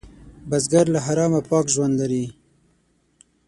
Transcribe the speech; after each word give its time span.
بزګر 0.49 0.85
له 0.93 0.99
حرامه 1.05 1.41
پاک 1.49 1.65
ژوند 1.73 1.93
لري 2.01 2.25